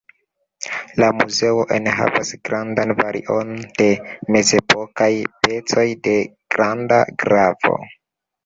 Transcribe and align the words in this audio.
La 1.01 1.09
muzeo 1.17 1.59
enhavas 1.75 2.31
grandan 2.49 2.95
varion 3.01 3.51
de 3.83 3.87
mezepokaj 4.37 5.13
pecoj 5.45 5.87
de 6.09 6.17
granda 6.57 7.03
gravo. 7.27 7.79